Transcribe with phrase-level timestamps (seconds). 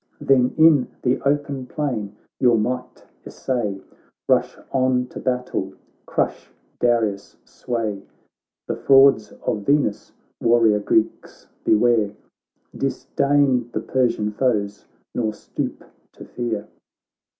[0.19, 3.79] Then in the open plain your might essay.
[4.27, 5.73] Rush on to battle,
[6.07, 8.01] crush Darius' sway;
[8.67, 10.11] The frauds of Venus,
[10.41, 12.13] warrior Greeks, beware,
[12.75, 16.67] Disdain the Persian foes, nor stoop to fear.'